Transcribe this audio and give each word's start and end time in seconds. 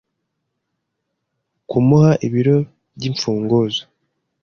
Kumuha 1.69 2.11
ibiro 2.27 2.57
by'imfunguzo 2.95 3.81